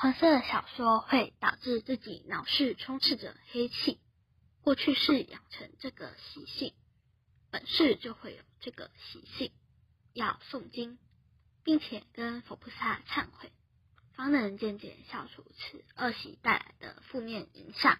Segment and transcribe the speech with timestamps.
[0.00, 4.00] 黄色的小说会导致自己脑室充斥着黑气，
[4.62, 6.72] 过去式养成这个习性，
[7.50, 9.52] 本世就会有这个习性，
[10.14, 10.98] 要诵经，
[11.64, 13.52] 并且跟佛菩萨忏悔，
[14.14, 17.98] 方能渐渐消除此恶习带来的负面影响。